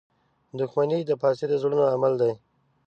•دښمني 0.59 0.99
د 1.05 1.11
فاسدو 1.21 1.59
زړونو 1.61 1.83
عمل 1.93 2.13
دی. 2.21 2.33